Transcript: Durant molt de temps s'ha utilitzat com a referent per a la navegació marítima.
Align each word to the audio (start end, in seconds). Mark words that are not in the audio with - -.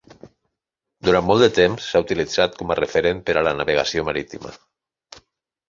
Durant 1.09 1.25
molt 1.27 1.45
de 1.45 1.49
temps 1.57 1.91
s'ha 1.91 2.01
utilitzat 2.07 2.57
com 2.63 2.73
a 2.73 2.79
referent 2.81 3.23
per 3.29 3.37
a 3.43 3.47
la 3.51 3.55
navegació 3.63 4.09
marítima. 4.11 4.59